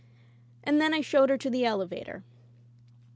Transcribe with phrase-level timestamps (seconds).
[0.63, 2.23] And then I showed her to the elevator.